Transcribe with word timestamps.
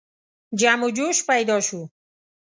جم 0.59 0.79
و 0.83 0.89
جوش 0.97 1.17
پیدا 1.29 1.57
شو. 1.67 1.81